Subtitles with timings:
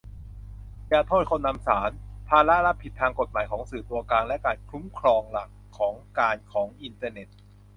[0.87, 1.89] อย่าโทษคนนำสาร:
[2.29, 5.49] ภาระรับผิดทางกฎหมายของสื่อตัวกลางและการคุ้มครองหลัก
[6.19, 7.27] การของอินเทอร์เน็ต